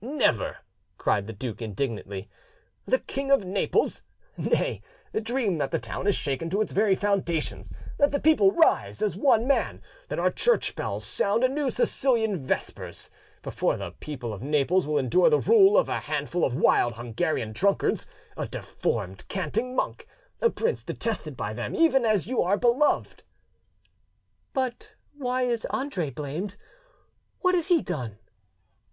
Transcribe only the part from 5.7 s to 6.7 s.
the town is shaken to its